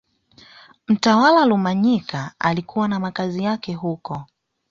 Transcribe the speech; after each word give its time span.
Mtawala 0.87 1.45
Rumanyika 1.45 2.31
alikuwa 2.39 2.87
na 2.87 2.99
makazi 2.99 3.43
yake 3.43 3.73
huko 3.73 4.25